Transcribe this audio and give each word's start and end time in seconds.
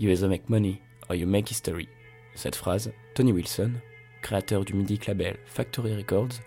You 0.00 0.08
either 0.08 0.30
make 0.30 0.48
money 0.48 0.80
or 1.10 1.14
you 1.14 1.26
make 1.26 1.50
history. 1.50 1.86
Cette 2.34 2.56
phrase, 2.56 2.90
Tony 3.14 3.32
Wilson, 3.32 3.72
créateur 4.22 4.64
du 4.64 4.72
mythique 4.72 5.06
label 5.06 5.36
Factory 5.44 5.94
Records, 5.94 6.40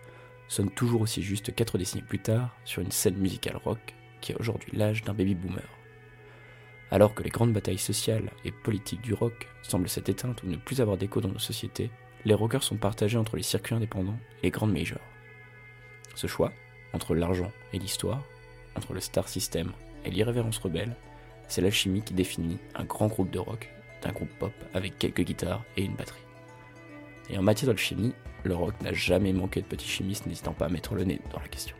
sonne 0.47 0.71
toujours 0.71 1.01
aussi 1.01 1.21
juste 1.21 1.53
quatre 1.53 1.77
décennies 1.77 2.01
plus 2.01 2.17
tard 2.17 2.49
sur 2.65 2.81
une 2.81 2.89
scène 2.89 3.15
musicale 3.15 3.57
rock 3.57 3.93
qui 4.21 4.33
a 4.33 4.39
aujourd'hui 4.39 4.75
l'âge 4.75 5.03
d'un 5.03 5.13
baby 5.13 5.35
boomer. 5.35 5.69
Alors 6.89 7.13
que 7.13 7.21
les 7.21 7.29
grandes 7.29 7.53
batailles 7.53 7.77
sociales 7.77 8.31
et 8.43 8.51
politiques 8.51 9.01
du 9.01 9.13
rock 9.13 9.47
semblent 9.61 9.87
s'être 9.87 10.09
éteintes 10.09 10.41
ou 10.41 10.47
ne 10.47 10.57
plus 10.57 10.81
avoir 10.81 10.97
d'écho 10.97 11.21
dans 11.21 11.29
nos 11.29 11.37
sociétés, 11.37 11.91
les 12.25 12.33
rockers 12.33 12.63
sont 12.63 12.77
partagés 12.77 13.19
entre 13.19 13.35
les 13.35 13.43
circuits 13.43 13.75
indépendants 13.75 14.17
et 14.39 14.47
les 14.47 14.51
grandes 14.51 14.73
majors. 14.73 14.97
Ce 16.15 16.25
choix, 16.25 16.51
entre 16.91 17.13
l'argent 17.13 17.51
et 17.71 17.77
l'histoire, 17.77 18.23
entre 18.75 18.93
le 18.93 18.99
star 18.99 19.29
system 19.29 19.73
et 20.05 20.09
l'irrévérence 20.09 20.57
rebelle, 20.57 20.95
c'est 21.53 21.61
l'alchimie 21.61 22.01
qui 22.01 22.15
définit 22.15 22.57
un 22.73 22.83
grand 22.83 23.05
groupe 23.05 23.29
de 23.29 23.37
rock 23.37 23.69
d'un 24.01 24.11
groupe 24.11 24.33
pop 24.39 24.51
avec 24.73 24.97
quelques 24.97 25.21
guitares 25.21 25.63
et 25.77 25.83
une 25.83 25.93
batterie. 25.93 26.23
Et 27.29 27.37
en 27.37 27.43
matière 27.43 27.67
d'alchimie, 27.67 28.15
le 28.43 28.55
rock 28.55 28.73
n'a 28.81 28.91
jamais 28.91 29.33
manqué 29.33 29.61
de 29.61 29.67
petits 29.67 29.87
chimistes 29.87 30.25
n'hésitant 30.25 30.53
pas 30.53 30.65
à 30.65 30.69
mettre 30.69 30.95
le 30.95 31.03
nez 31.03 31.21
dans 31.31 31.39
la 31.39 31.47
question. 31.47 31.75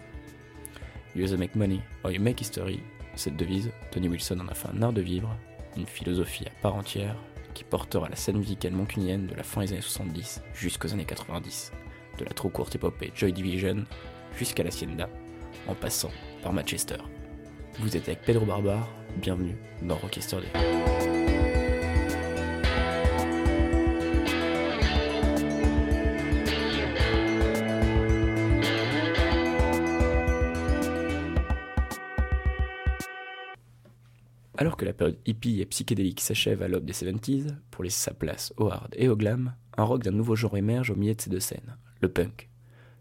You 1.15 1.25
either 1.25 1.39
make 1.39 1.55
money 1.55 1.79
or 2.03 2.12
you 2.12 2.21
make 2.21 2.39
history, 2.39 2.81
cette 3.15 3.35
devise, 3.35 3.71
Tony 3.89 4.09
Wilson 4.09 4.41
en 4.41 4.48
a 4.48 4.53
fait 4.53 4.70
un 4.70 4.79
art 4.84 4.93
de 4.93 5.01
vivre, 5.01 5.35
une 5.76 5.87
philosophie 5.87 6.45
à 6.45 6.62
part 6.62 6.76
entière 6.76 7.15
qui 7.55 7.63
portera 7.63 8.07
la 8.07 8.15
scène 8.15 8.37
musicale 8.37 8.73
mancunienne 8.73 9.26
de 9.26 9.34
la 9.34 9.43
fin 9.43 9.62
des 9.62 9.71
années 9.71 9.81
70 9.81 10.43
jusqu'aux 10.53 10.93
années 10.93 11.03
90, 11.03 11.71
de 12.20 12.26
la 12.26 12.31
trop 12.31 12.49
courte 12.49 12.76
épopée 12.76 13.12
Joy 13.15 13.34
Division 13.34 13.85
jusqu'à 14.37 14.62
la 14.62 14.70
Sienda, 14.70 15.09
en 15.67 15.73
passant 15.73 16.12
par 16.43 16.53
Manchester. 16.53 16.98
Vous 17.79 17.98
êtes 17.98 18.07
avec 18.07 18.21
Pedro 18.21 18.45
Barbar, 18.45 18.87
bienvenue 19.17 19.55
dans 19.81 19.95
Rockester 19.95 20.38
Day. 20.38 20.59
Alors 34.55 34.77
que 34.77 34.85
la 34.85 34.93
période 34.93 35.18
hippie 35.26 35.62
et 35.62 35.65
psychédélique 35.65 36.21
s'achève 36.21 36.62
à 36.62 36.68
l'aube 36.68 36.85
des 36.85 36.93
70s, 36.93 37.55
pour 37.71 37.84
laisser 37.84 37.99
sa 37.99 38.13
place 38.13 38.54
au 38.57 38.70
hard 38.70 38.93
et 38.96 39.09
au 39.09 39.15
glam, 39.15 39.55
un 39.77 39.84
rock 39.84 40.04
d'un 40.04 40.12
nouveau 40.12 40.35
genre 40.35 40.55
émerge 40.55 40.91
au 40.91 40.96
milieu 40.96 41.15
de 41.15 41.21
ces 41.21 41.30
deux 41.30 41.40
scènes, 41.40 41.76
le 42.02 42.09
punk. 42.09 42.49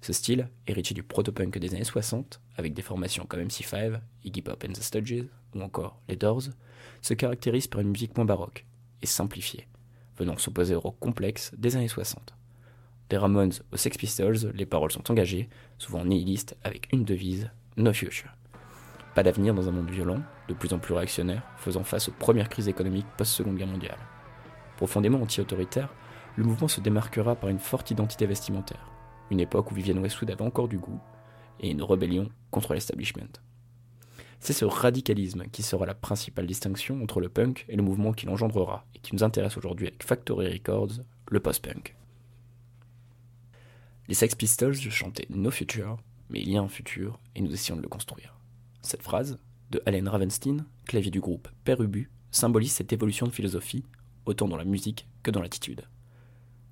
Ce 0.01 0.13
style, 0.13 0.49
héritier 0.67 0.95
du 0.95 1.05
proto-punk 1.05 1.59
des 1.59 1.75
années 1.75 1.85
60, 1.85 2.41
avec 2.57 2.75
des 2.75 2.83
formations 2.83 3.27
comme 3.27 3.43
MC5, 3.43 4.01
Iggy 4.25 4.43
Pop 4.43 4.65
and 4.69 4.73
the 4.73 4.83
Stooges, 4.83 5.27
ou 5.55 5.63
encore 5.63 6.01
les 6.09 6.17
Doors, 6.17 6.43
se 7.01 7.15
caractérise 7.15 7.67
par 7.67 7.81
une 7.81 7.91
musique 7.91 8.17
moins 8.17 8.25
baroque 8.25 8.67
et 9.03 9.07
simplifiée, 9.07 9.69
venant 10.17 10.37
s'opposer 10.39 10.75
au 10.75 10.81
rock 10.81 10.97
complexe 11.01 11.53
des 11.57 11.77
années 11.77 11.89
60. 11.89 12.35
Des 13.11 13.17
Ramones 13.17 13.53
aux 13.73 13.77
Sex 13.77 13.99
Pistols, 13.99 14.53
les 14.55 14.67
paroles 14.67 14.93
sont 14.93 15.11
engagées, 15.11 15.49
souvent 15.79 16.05
nihilistes, 16.05 16.57
avec 16.65 16.89
une 16.93 17.05
devise 17.05 17.51
No 17.77 17.93
Future. 17.93 18.31
Pas 19.15 19.23
d'avenir 19.23 19.53
dans 19.53 19.69
un 19.69 19.73
monde 19.73 19.91
violent, 19.91 20.23
de 20.49 20.55
plus 20.55 20.73
en 20.73 20.79
plus 20.79 20.95
réactionnaire, 20.95 21.43
faisant 21.59 21.85
face 21.85 22.09
aux 22.09 22.13
premières 22.13 22.49
crises 22.49 22.69
économiques 22.69 23.07
post-seconde 23.19 23.57
guerre 23.57 23.67
mondiale. 23.67 23.99
Profondément 24.77 25.21
anti-autoritaire, 25.21 25.93
le 26.37 26.45
mouvement 26.45 26.69
se 26.69 26.81
démarquera 26.81 27.35
par 27.35 27.51
une 27.51 27.59
forte 27.59 27.91
identité 27.91 28.25
vestimentaire, 28.25 28.91
une 29.31 29.41
époque 29.41 29.71
où 29.71 29.75
Vivienne 29.75 29.99
Westwood 29.99 30.31
avait 30.31 30.43
encore 30.43 30.69
du 30.69 30.79
goût, 30.79 31.01
et 31.61 31.71
une 31.71 31.83
rébellion 31.83 32.31
contre 32.51 32.73
l'establishment. 32.73 33.39
C'est 34.43 34.53
ce 34.53 34.65
radicalisme 34.65 35.45
qui 35.53 35.63
sera 35.63 35.87
la 35.87 35.95
principale 35.95 36.49
distinction 36.49 37.01
entre 37.01 37.21
le 37.21 37.29
punk 37.29 37.65
et 37.69 37.77
le 37.77 37.83
mouvement 37.85 38.13
qui 38.13 38.27
l'engendrera, 38.27 38.85
et 38.93 38.99
qui 38.99 39.15
nous 39.15 39.23
intéresse 39.23 39.57
aujourd'hui 39.57 39.87
avec 39.87 40.03
Factory 40.03 40.53
Records, 40.53 40.95
le 41.29 41.39
post-punk. 41.39 41.95
Les 44.09 44.15
Sex 44.15 44.35
Pistols 44.35 44.75
chantaient 44.75 45.29
No 45.31 45.53
Future, 45.53 45.97
mais 46.29 46.41
il 46.41 46.51
y 46.51 46.57
a 46.57 46.61
un 46.61 46.67
futur, 46.67 47.21
et 47.37 47.41
nous 47.41 47.55
essayons 47.55 47.77
de 47.77 47.83
le 47.83 47.89
construire. 47.89 48.35
Cette 48.83 49.05
phrase, 49.05 49.39
de 49.71 49.81
Allen 49.87 50.09
Ravenstein, 50.09 50.67
clavier 50.87 51.13
du 51.13 51.21
groupe 51.21 51.47
Père 51.63 51.81
Ubu, 51.81 52.11
symbolise 52.33 52.73
cette 52.73 52.93
évolution 52.93 53.29
de 53.29 53.33
philosophie, 53.33 53.85
autant 54.27 54.49
dans 54.49 54.57
la 54.57 54.65
musique 54.65 55.07
que 55.23 55.31
dans 55.31 55.41
l'attitude. 55.41 55.83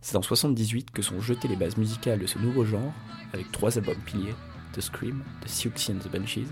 C'est 0.00 0.16
en 0.16 0.22
78 0.22 0.90
que 0.90 1.02
sont 1.02 1.20
jetées 1.20 1.46
les 1.46 1.54
bases 1.54 1.76
musicales 1.76 2.18
de 2.18 2.26
ce 2.26 2.40
nouveau 2.40 2.64
genre, 2.64 2.92
avec 3.32 3.52
trois 3.52 3.78
albums 3.78 4.02
piliers, 4.04 4.34
The 4.72 4.80
Scream, 4.80 5.22
The 5.42 5.48
Siouxsie 5.48 5.92
and 5.92 6.00
the 6.00 6.08
Banshees, 6.08 6.48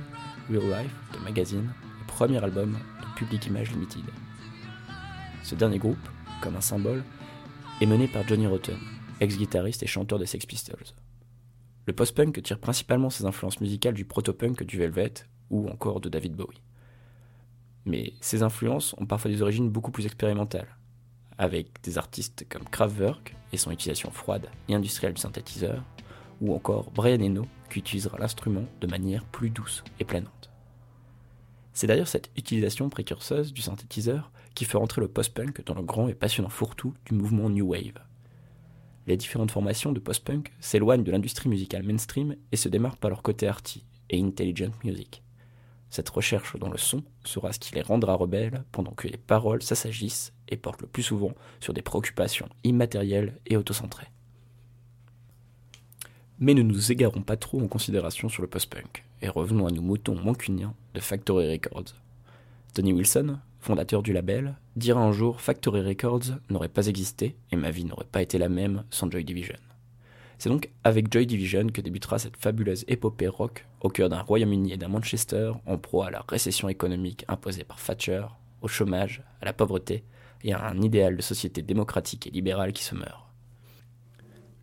Real 0.51 0.65
Life, 0.65 0.93
The 1.13 1.23
Magazine, 1.23 1.73
premier 2.07 2.43
album 2.43 2.73
de 2.73 3.19
Public 3.19 3.47
Image 3.47 3.71
Limited. 3.71 4.05
Ce 5.45 5.55
dernier 5.55 5.79
groupe, 5.79 6.09
comme 6.43 6.57
un 6.57 6.61
symbole, 6.61 7.05
est 7.81 7.87
mené 7.87 8.09
par 8.09 8.27
Johnny 8.27 8.47
Rotten, 8.47 8.79
ex-guitariste 9.21 9.83
et 9.83 9.87
chanteur 9.87 10.19
des 10.19 10.27
Sex 10.27 10.47
Pistols. 10.47 10.95
Le 11.87 11.93
post-punk 11.93 12.43
tire 12.43 12.59
principalement 12.59 13.09
ses 13.09 13.25
influences 13.25 13.61
musicales 13.61 13.95
du 13.95 14.05
proto-punk 14.05 14.63
du 14.65 14.79
Velvet 14.79 15.15
ou 15.51 15.69
encore 15.69 16.01
de 16.01 16.09
David 16.09 16.35
Bowie. 16.35 16.61
Mais 17.85 18.13
ces 18.21 18.43
influences 18.43 18.95
ont 18.99 19.07
parfois 19.07 19.31
des 19.31 19.41
origines 19.43 19.71
beaucoup 19.71 19.91
plus 19.91 20.05
expérimentales, 20.05 20.77
avec 21.39 21.83
des 21.83 21.97
artistes 21.97 22.47
comme 22.49 22.65
Kraftwerk 22.65 23.35
et 23.53 23.57
son 23.57 23.71
utilisation 23.71 24.11
froide 24.11 24.49
et 24.69 24.75
industrielle 24.75 25.15
du 25.15 25.21
synthétiseur, 25.21 25.83
ou 26.41 26.55
encore 26.55 26.91
Brian 26.91 27.21
Eno 27.21 27.47
qui 27.69 27.79
utilisera 27.79 28.19
l'instrument 28.19 28.65
de 28.81 28.87
manière 28.87 29.25
plus 29.25 29.51
douce 29.51 29.85
et 30.01 30.05
planante. 30.05 30.51
C'est 31.73 31.87
d'ailleurs 31.87 32.09
cette 32.09 32.31
utilisation 32.37 32.89
précurseuse 32.89 33.53
du 33.53 33.63
synthétiseur 33.63 34.33
qui 34.55 34.65
fait 34.65 34.79
entrer 34.79 35.01
le 35.01 35.09
post-punk 35.09 35.65
dans 35.65 35.75
le 35.75 35.83
grand 35.83 36.09
et 36.09 36.15
passionnant 36.15 36.49
fourre-tout 36.49 36.95
du 37.07 37.15
mouvement 37.15 37.49
New 37.49 37.69
Wave. 37.69 38.03
Les 39.07 39.17
différentes 39.17 39.53
formations 39.53 39.93
de 39.93 40.01
post-punk 40.01 40.53
s'éloignent 40.61 41.05
de 41.05 41.13
l'industrie 41.13 41.49
musicale 41.49 41.85
mainstream 41.85 42.35
et 42.51 42.57
se 42.57 42.69
démarquent 42.69 42.99
par 42.99 43.11
leur 43.11 43.23
côté 43.23 43.47
arty 43.47 43.85
et 44.11 44.21
intelligent 44.21 44.73
music. 44.83 45.23
Cette 45.91 46.09
recherche 46.09 46.59
dans 46.59 46.69
le 46.69 46.77
son 46.77 47.03
sera 47.25 47.53
ce 47.53 47.59
qui 47.59 47.75
les 47.75 47.83
rendra 47.83 48.15
rebelles 48.15 48.65
pendant 48.73 48.93
que 48.93 49.09
les 49.09 49.17
paroles 49.17 49.63
s'assagissent 49.63 50.33
et 50.49 50.57
portent 50.57 50.83
le 50.83 50.89
plus 50.89 51.03
souvent 51.03 51.33
sur 51.61 51.73
des 51.73 51.83
préoccupations 51.83 52.49
immatérielles 52.65 53.39
et 53.47 53.57
autocentrées. 53.57 54.11
Mais 56.41 56.55
ne 56.55 56.63
nous 56.63 56.93
égarons 56.93 57.23
pas 57.23 57.37
trop 57.37 57.61
en 57.61 57.67
considération 57.67 58.29
sur 58.29 58.43
le 58.43 58.49
post-punk 58.49 59.05
et 59.23 59.29
revenons 59.29 59.67
à 59.67 59.71
nos 59.73 59.83
moutons 59.83 60.15
mancuniens 60.15 60.75
de 60.95 61.01
Factory 61.01 61.51
Records. 61.51 61.95
Tony 62.75 62.93
Wilson, 62.93 63.39
fondateur 63.59 64.03
du 64.03 64.13
label, 64.13 64.55
dira 64.77 65.01
un 65.03 65.11
jour 65.11 65.41
Factory 65.41 65.81
Records 65.81 66.39
n'aurait 66.49 66.69
pas 66.69 66.87
existé 66.87 67.35
et 67.51 67.57
ma 67.57 67.73
vie 67.73 67.85
n'aurait 67.85 68.07
pas 68.11 68.23
été 68.23 68.39
la 68.39 68.49
même 68.49 68.85
sans 68.91 69.11
Joy 69.11 69.25
Division. 69.25 69.59
C'est 70.39 70.49
donc 70.49 70.71
avec 70.85 71.13
Joy 71.13 71.27
Division 71.27 71.67
que 71.67 71.81
débutera 71.81 72.21
cette 72.21 72.37
fabuleuse 72.37 72.85
épopée 72.87 73.27
rock 73.27 73.67
au 73.81 73.89
cœur 73.89 74.09
d'un 74.09 74.23
Royaume-Uni 74.23 74.73
et 74.73 74.77
d'un 74.77 74.87
Manchester 74.87 75.53
en 75.67 75.77
proie 75.77 76.07
à 76.07 76.11
la 76.11 76.25
récession 76.29 76.69
économique 76.69 77.25
imposée 77.27 77.65
par 77.65 77.83
Thatcher, 77.83 78.25
au 78.63 78.69
chômage, 78.69 79.25
à 79.41 79.47
la 79.47 79.53
pauvreté 79.53 80.05
et 80.45 80.53
à 80.53 80.65
un 80.65 80.81
idéal 80.81 81.17
de 81.17 81.23
société 81.23 81.63
démocratique 81.63 82.29
et 82.29 82.31
libérale 82.31 82.73
qui 82.73 82.85
se 82.85 82.95
meurt. 82.95 83.28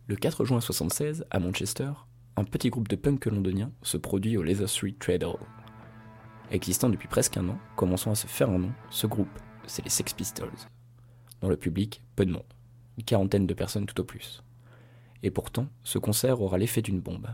Le 0.08 0.14
4 0.14 0.44
juin 0.44 0.58
1976, 0.58 1.26
à 1.32 1.40
Manchester, 1.40 1.90
un 2.36 2.44
petit 2.44 2.70
groupe 2.70 2.86
de 2.86 2.94
punk 2.94 3.26
londoniens 3.26 3.72
se 3.82 3.96
produit 3.96 4.36
au 4.36 4.44
Leather 4.44 4.68
Street 4.68 4.94
Trade 5.00 5.24
Hall. 5.24 5.40
Existant 6.52 6.88
depuis 6.88 7.08
presque 7.08 7.36
un 7.36 7.48
an, 7.48 7.58
commençant 7.74 8.12
à 8.12 8.14
se 8.14 8.28
faire 8.28 8.48
un 8.48 8.58
nom, 8.60 8.72
ce 8.88 9.08
groupe, 9.08 9.40
c'est 9.66 9.82
les 9.82 9.90
Sex 9.90 10.12
Pistols. 10.12 10.68
Dans 11.40 11.48
le 11.48 11.56
public, 11.56 12.04
peu 12.14 12.24
de 12.24 12.30
monde, 12.30 12.44
une 12.96 13.02
quarantaine 13.02 13.48
de 13.48 13.54
personnes 13.54 13.86
tout 13.86 14.00
au 14.00 14.04
plus. 14.04 14.44
Et 15.24 15.32
pourtant, 15.32 15.66
ce 15.82 15.98
concert 15.98 16.40
aura 16.40 16.56
l'effet 16.56 16.82
d'une 16.82 17.00
bombe. 17.00 17.26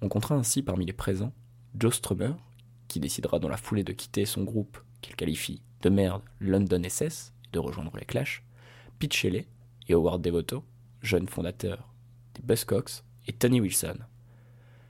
On 0.00 0.08
comptera 0.08 0.36
ainsi 0.36 0.62
parmi 0.62 0.86
les 0.86 0.92
présents 0.92 1.32
Joe 1.76 1.96
Strummer, 1.96 2.34
qui 2.86 3.00
décidera 3.00 3.40
dans 3.40 3.48
la 3.48 3.56
foulée 3.56 3.82
de 3.82 3.92
quitter 3.92 4.24
son 4.24 4.44
groupe 4.44 4.78
qu'il 5.00 5.16
qualifie 5.16 5.62
de 5.82 5.90
merde 5.90 6.22
London 6.38 6.82
SS 6.88 7.32
et 7.48 7.50
de 7.50 7.58
rejoindre 7.58 7.96
les 7.96 8.06
Clash, 8.06 8.44
Pete 9.00 9.14
Shelley 9.14 9.48
et 9.88 9.94
Howard 9.94 10.22
Devoto, 10.22 10.62
jeunes 11.02 11.28
fondateurs 11.28 11.93
des 12.34 12.42
Buzzcocks, 12.42 13.02
et 13.26 13.32
Tony 13.32 13.60
Wilson. 13.60 13.96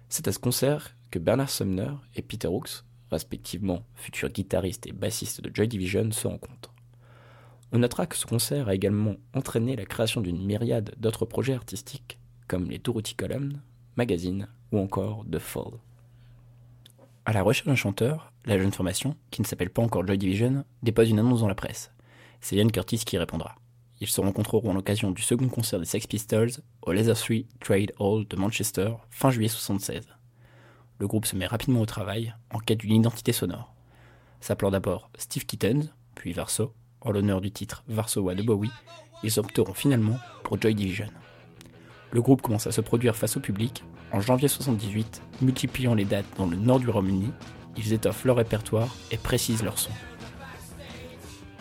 C'est 0.08 0.28
à 0.28 0.32
ce 0.32 0.38
concert 0.38 0.96
que 1.10 1.18
Bernard 1.18 1.50
Sumner 1.50 1.92
et 2.14 2.22
Peter 2.22 2.48
Hooks, 2.48 2.84
respectivement 3.10 3.84
futurs 3.94 4.30
guitaristes 4.30 4.86
et 4.86 4.92
bassistes 4.92 5.40
de 5.40 5.50
Joy 5.54 5.68
Division, 5.68 6.10
se 6.10 6.26
rencontrent. 6.26 6.74
On 7.72 7.78
notera 7.78 8.06
que 8.06 8.16
ce 8.16 8.26
concert 8.26 8.68
a 8.68 8.74
également 8.74 9.16
entraîné 9.34 9.76
la 9.76 9.84
création 9.84 10.20
d'une 10.20 10.44
myriade 10.44 10.94
d'autres 10.96 11.26
projets 11.26 11.54
artistiques 11.54 12.18
comme 12.46 12.70
les 12.70 12.78
Dorothy 12.78 13.14
Column, 13.14 13.60
Magazine 13.96 14.48
ou 14.70 14.78
encore 14.78 15.24
The 15.30 15.38
Fall. 15.38 15.72
À 17.24 17.32
la 17.32 17.42
recherche 17.42 17.66
d'un 17.66 17.74
chanteur, 17.74 18.32
la 18.44 18.58
jeune 18.58 18.72
formation, 18.72 19.16
qui 19.30 19.40
ne 19.40 19.46
s'appelle 19.46 19.70
pas 19.70 19.82
encore 19.82 20.06
Joy 20.06 20.18
Division, 20.18 20.64
dépose 20.82 21.10
une 21.10 21.18
annonce 21.18 21.40
dans 21.40 21.48
la 21.48 21.54
presse. 21.54 21.90
C'est 22.40 22.56
Ian 22.56 22.68
Curtis 22.68 22.98
qui 22.98 23.16
répondra. 23.16 23.56
Ils 24.00 24.08
se 24.08 24.20
rencontreront 24.20 24.70
à 24.70 24.74
l'occasion 24.74 25.10
du 25.10 25.22
second 25.22 25.48
concert 25.48 25.78
des 25.78 25.86
Sex 25.86 26.06
Pistols 26.06 26.50
au 26.82 26.92
Leather 26.92 27.16
Street 27.16 27.46
Trade 27.60 27.92
Hall 27.98 28.26
de 28.26 28.36
Manchester 28.36 28.94
fin 29.10 29.30
juillet 29.30 29.48
1976. 29.48 30.08
Le 30.98 31.06
groupe 31.06 31.26
se 31.26 31.36
met 31.36 31.46
rapidement 31.46 31.80
au 31.80 31.86
travail 31.86 32.34
en 32.52 32.58
quête 32.58 32.78
d'une 32.78 32.94
identité 32.94 33.32
sonore. 33.32 33.74
S'appelant 34.40 34.70
d'abord 34.70 35.10
Steve 35.16 35.46
Kittens, 35.46 35.92
puis 36.14 36.32
Verso, 36.32 36.74
en 37.00 37.10
l'honneur 37.10 37.40
du 37.40 37.50
titre 37.50 37.84
Varsoa 37.88 38.34
de 38.34 38.42
Bowie, 38.42 38.70
ils 39.22 39.38
opteront 39.38 39.74
finalement 39.74 40.18
pour 40.42 40.60
Joy 40.60 40.74
Division. 40.74 41.08
Le 42.10 42.22
groupe 42.22 42.42
commence 42.42 42.66
à 42.66 42.72
se 42.72 42.80
produire 42.80 43.16
face 43.16 43.36
au 43.36 43.40
public. 43.40 43.84
En 44.12 44.20
janvier 44.20 44.48
78, 44.48 45.22
multipliant 45.42 45.94
les 45.94 46.04
dates 46.04 46.26
dans 46.36 46.46
le 46.46 46.56
nord 46.56 46.78
du 46.78 46.88
Royaume-Uni, 46.88 47.32
ils 47.76 47.92
étoffent 47.92 48.24
leur 48.24 48.36
répertoire 48.36 48.94
et 49.10 49.16
précisent 49.16 49.64
leur 49.64 49.78
son. 49.78 49.90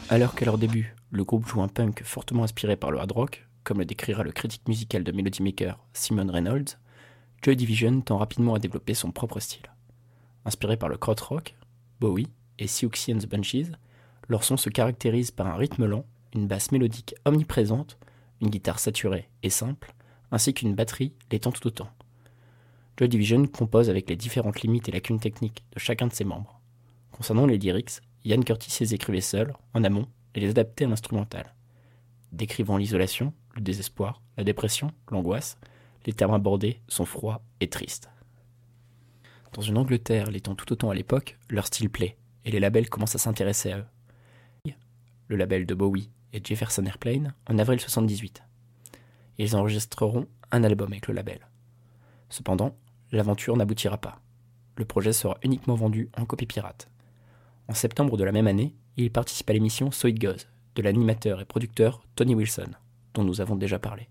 Alors 0.09 0.35
qu'à 0.35 0.45
leur 0.45 0.57
début, 0.57 0.95
le 1.13 1.23
groupe 1.23 1.45
joue 1.45 1.61
un 1.61 1.67
punk 1.67 2.01
fortement 2.03 2.43
inspiré 2.43 2.75
par 2.75 2.89
le 2.89 2.97
hard 2.97 3.11
rock, 3.11 3.47
comme 3.63 3.77
le 3.77 3.85
décrira 3.85 4.23
le 4.23 4.31
critique 4.31 4.67
musical 4.67 5.03
de 5.03 5.11
Melody 5.11 5.43
Maker 5.43 5.79
Simon 5.93 6.27
Reynolds, 6.29 6.79
Joy 7.43 7.55
Division 7.55 8.01
tend 8.01 8.17
rapidement 8.17 8.55
à 8.55 8.59
développer 8.59 8.95
son 8.95 9.11
propre 9.11 9.39
style. 9.39 9.71
Inspiré 10.43 10.75
par 10.75 10.89
le 10.89 10.97
rock, 10.99 11.55
Bowie 11.99 12.31
et 12.57 12.65
Siouxsie 12.65 13.13
and 13.13 13.19
the 13.19 13.27
Bunches, 13.27 13.71
leur 14.27 14.43
son 14.43 14.57
se 14.57 14.69
caractérise 14.69 15.29
par 15.29 15.45
un 15.45 15.55
rythme 15.55 15.85
lent, 15.85 16.03
une 16.33 16.47
basse 16.47 16.71
mélodique 16.71 17.13
omniprésente, 17.25 17.99
une 18.41 18.49
guitare 18.49 18.79
saturée 18.79 19.29
et 19.43 19.51
simple, 19.51 19.93
ainsi 20.31 20.55
qu'une 20.55 20.73
batterie 20.73 21.13
l'étant 21.31 21.51
tout 21.51 21.67
autant. 21.67 21.89
Joy 22.97 23.07
Division 23.07 23.45
compose 23.45 23.91
avec 23.91 24.09
les 24.09 24.15
différentes 24.15 24.61
limites 24.61 24.89
et 24.89 24.91
lacunes 24.91 25.19
techniques 25.19 25.63
de 25.73 25.79
chacun 25.79 26.07
de 26.07 26.13
ses 26.13 26.25
membres. 26.25 26.59
Concernant 27.11 27.45
les 27.45 27.59
lyrics, 27.59 28.01
Ian 28.25 28.41
Curtis 28.41 28.77
les 28.79 28.95
écrivait 28.95 29.21
seul, 29.21 29.53
en 29.75 29.83
amont, 29.83 30.07
et 30.35 30.39
les 30.39 30.49
adaptait 30.49 30.85
à 30.85 30.87
l'instrumental. 30.87 31.53
Décrivant 32.31 32.77
l'isolation, 32.77 33.33
le 33.55 33.61
désespoir, 33.61 34.21
la 34.37 34.43
dépression, 34.43 34.91
l'angoisse, 35.09 35.57
les 36.05 36.13
termes 36.13 36.33
abordés 36.33 36.81
sont 36.87 37.05
froids 37.05 37.41
et 37.59 37.69
tristes. 37.69 38.09
Dans 39.53 39.61
une 39.61 39.77
Angleterre 39.77 40.31
l'étant 40.31 40.55
tout 40.55 40.71
autant 40.73 40.89
à 40.89 40.95
l'époque, 40.95 41.37
leur 41.49 41.67
style 41.67 41.89
plaît, 41.89 42.17
et 42.45 42.51
les 42.51 42.59
labels 42.59 42.89
commencent 42.89 43.15
à 43.15 43.19
s'intéresser 43.19 43.71
à 43.71 43.79
eux. 43.79 43.85
Le 45.27 45.35
label 45.35 45.65
de 45.65 45.73
Bowie 45.73 46.09
et 46.33 46.41
Jefferson 46.43 46.85
Airplane 46.85 47.33
en 47.47 47.57
avril 47.57 47.79
78. 47.79 48.43
Ils 49.37 49.55
enregistreront 49.55 50.27
un 50.51 50.63
album 50.63 50.91
avec 50.91 51.07
le 51.07 51.13
label. 51.13 51.47
Cependant, 52.29 52.75
l'aventure 53.11 53.55
n'aboutira 53.55 53.97
pas. 53.97 54.21
Le 54.75 54.85
projet 54.85 55.13
sera 55.13 55.37
uniquement 55.43 55.75
vendu 55.75 56.09
en 56.17 56.25
copie 56.25 56.45
pirate. 56.45 56.89
En 57.67 57.73
septembre 57.73 58.17
de 58.17 58.23
la 58.23 58.31
même 58.31 58.47
année, 58.47 58.75
il 58.97 59.11
participe 59.11 59.49
à 59.49 59.53
l'émission 59.53 59.91
So 59.91 60.07
It 60.07 60.19
Goes 60.19 60.45
de 60.75 60.81
l'animateur 60.81 61.41
et 61.41 61.45
producteur 61.45 62.03
Tony 62.15 62.35
Wilson, 62.35 62.69
dont 63.13 63.23
nous 63.23 63.41
avons 63.41 63.55
déjà 63.55 63.79
parlé. 63.79 64.07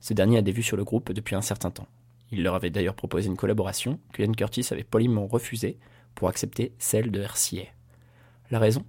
Ce 0.00 0.14
dernier 0.14 0.38
a 0.38 0.42
des 0.42 0.52
vues 0.52 0.62
sur 0.62 0.76
le 0.76 0.84
groupe 0.84 1.12
depuis 1.12 1.34
un 1.34 1.42
certain 1.42 1.70
temps. 1.70 1.88
Il 2.30 2.42
leur 2.42 2.54
avait 2.54 2.70
d'ailleurs 2.70 2.94
proposé 2.94 3.28
une 3.28 3.36
collaboration 3.36 4.00
que 4.12 4.22
Ian 4.22 4.32
Curtis 4.32 4.66
avait 4.70 4.84
poliment 4.84 5.26
refusée 5.26 5.78
pour 6.14 6.28
accepter 6.28 6.72
celle 6.78 7.10
de 7.10 7.20
RCA. 7.20 7.68
La 8.50 8.58
raison? 8.58 8.84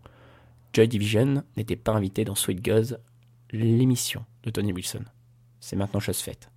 Joy 0.74 0.88
Division 0.88 1.44
n'était 1.56 1.76
pas 1.76 1.94
invité 1.94 2.24
dans 2.24 2.36
Sweet 2.36 2.64
Goes, 2.64 2.98
l'émission 3.52 4.26
de 4.44 4.50
Tony 4.50 4.74
Wilson. 4.74 5.04
C'est 5.60 5.76
maintenant 5.76 6.00
chose 6.00 6.20
faite. 6.20 6.52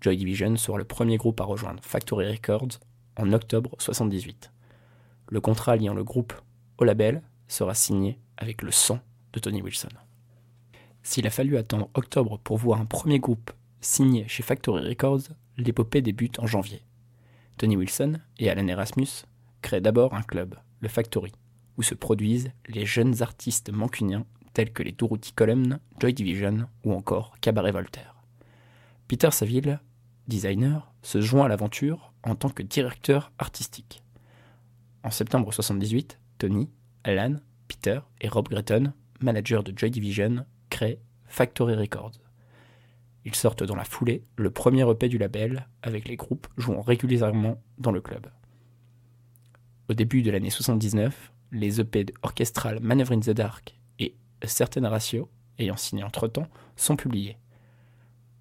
Joy 0.00 0.16
Division 0.16 0.56
sera 0.56 0.78
le 0.78 0.84
premier 0.84 1.16
groupe 1.16 1.40
à 1.40 1.44
rejoindre 1.44 1.82
Factory 1.82 2.30
Records 2.30 2.80
en 3.16 3.32
octobre 3.32 3.74
78. 3.78 4.50
Le 5.28 5.40
contrat 5.40 5.76
liant 5.76 5.94
le 5.94 6.04
groupe 6.04 6.32
au 6.78 6.84
label 6.84 7.22
sera 7.52 7.74
signé 7.74 8.18
avec 8.36 8.62
le 8.62 8.70
sang 8.70 9.00
de 9.32 9.38
Tony 9.38 9.62
Wilson. 9.62 9.90
S'il 11.02 11.26
a 11.26 11.30
fallu 11.30 11.56
attendre 11.56 11.90
octobre 11.94 12.38
pour 12.42 12.56
voir 12.56 12.80
un 12.80 12.86
premier 12.86 13.18
groupe 13.18 13.50
signé 13.80 14.26
chez 14.28 14.42
Factory 14.42 14.88
Records, 14.88 15.22
l'épopée 15.56 16.00
débute 16.00 16.38
en 16.38 16.46
janvier. 16.46 16.82
Tony 17.58 17.76
Wilson 17.76 18.20
et 18.38 18.48
Alan 18.48 18.66
Erasmus 18.66 19.26
créent 19.60 19.80
d'abord 19.80 20.14
un 20.14 20.22
club, 20.22 20.54
le 20.80 20.88
Factory, 20.88 21.32
où 21.76 21.82
se 21.82 21.94
produisent 21.94 22.52
les 22.68 22.86
jeunes 22.86 23.22
artistes 23.22 23.70
mancuniens 23.70 24.24
tels 24.54 24.72
que 24.72 24.82
les 24.82 24.92
Dorothy 24.92 25.32
Column, 25.32 25.78
Joy 26.00 26.14
Division 26.14 26.68
ou 26.84 26.92
encore 26.92 27.34
Cabaret 27.40 27.72
Voltaire. 27.72 28.16
Peter 29.08 29.30
Saville, 29.30 29.80
designer, 30.28 30.92
se 31.02 31.20
joint 31.20 31.46
à 31.46 31.48
l'aventure 31.48 32.12
en 32.22 32.34
tant 32.34 32.50
que 32.50 32.62
directeur 32.62 33.32
artistique. 33.38 34.02
En 35.04 35.10
septembre 35.10 35.46
1978, 35.46 36.18
Tony, 36.38 36.70
Alan, 37.04 37.36
Peter 37.68 38.00
et 38.20 38.28
Rob 38.28 38.48
Gretton, 38.48 38.92
manager 39.20 39.62
de 39.62 39.76
Joy 39.76 39.90
Division, 39.90 40.44
créent 40.70 41.00
Factory 41.26 41.74
Records. 41.74 42.12
Ils 43.24 43.34
sortent 43.34 43.62
dans 43.62 43.76
la 43.76 43.84
foulée 43.84 44.24
le 44.36 44.50
premier 44.50 44.88
EP 44.90 45.08
du 45.08 45.18
label, 45.18 45.66
avec 45.82 46.08
les 46.08 46.16
groupes 46.16 46.46
jouant 46.56 46.80
régulièrement 46.80 47.60
dans 47.78 47.92
le 47.92 48.00
club. 48.00 48.26
Au 49.88 49.94
début 49.94 50.22
de 50.22 50.30
l'année 50.30 50.50
79, 50.50 51.32
les 51.52 51.80
EP 51.80 52.04
de 52.04 52.14
Orchestral 52.22 52.80
Maneuver 52.80 53.14
in 53.14 53.20
the 53.20 53.30
Dark 53.30 53.76
et 53.98 54.14
A 54.42 54.46
Certain 54.46 54.88
Ratio, 54.88 55.28
ayant 55.58 55.76
signé 55.76 56.02
entre-temps, 56.02 56.48
sont 56.76 56.96
publiés. 56.96 57.36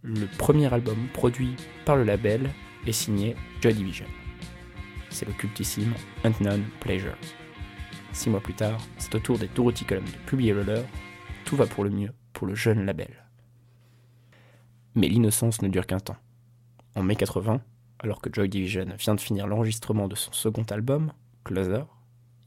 Le 0.01 0.25
premier 0.37 0.73
album 0.73 1.07
produit 1.13 1.55
par 1.85 1.95
le 1.95 2.03
label 2.03 2.49
est 2.87 2.91
signé 2.91 3.35
Joy 3.61 3.73
Division. 3.73 4.07
C'est 5.09 5.27
le 5.27 5.33
cultissime 5.33 5.93
Unknown 6.23 6.63
Pleasures. 6.79 7.17
Six 8.13 8.29
mois 8.29 8.41
plus 8.41 8.53
tard, 8.53 8.79
c'est 8.97 9.15
au 9.15 9.19
tour 9.19 9.39
des 9.39 9.47
Dorothy 9.47 9.85
de 9.85 9.99
publier 10.25 10.53
le 10.53 10.63
leur. 10.63 10.85
Tout 11.45 11.55
va 11.55 11.65
pour 11.65 11.83
le 11.83 11.89
mieux 11.89 12.11
pour 12.33 12.47
le 12.47 12.55
jeune 12.55 12.85
label. 12.85 13.25
Mais 14.95 15.07
l'innocence 15.07 15.61
ne 15.61 15.69
dure 15.69 15.85
qu'un 15.85 15.99
temps. 15.99 16.17
En 16.95 17.03
mai 17.03 17.15
80, 17.15 17.61
alors 17.99 18.19
que 18.19 18.33
Joy 18.33 18.49
Division 18.49 18.87
vient 18.97 19.15
de 19.15 19.21
finir 19.21 19.47
l'enregistrement 19.47 20.07
de 20.07 20.15
son 20.15 20.31
second 20.33 20.63
album, 20.63 21.13
Closer, 21.43 21.83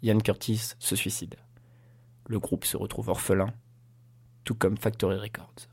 Ian 0.03 0.19
Curtis 0.19 0.73
se 0.79 0.97
suicide. 0.97 1.37
Le 2.27 2.39
groupe 2.39 2.65
se 2.65 2.77
retrouve 2.77 3.09
orphelin, 3.09 3.53
tout 4.45 4.55
comme 4.55 4.77
Factory 4.77 5.17
Records. 5.17 5.69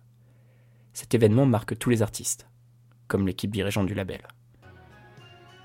Cet 0.94 1.14
événement 1.14 1.46
marque 1.46 1.78
tous 1.78 1.90
les 1.90 2.02
artistes, 2.02 2.48
comme 3.08 3.28
l'équipe 3.28 3.52
dirigeante 3.52 3.88
du 3.88 3.94
label. 3.94 4.22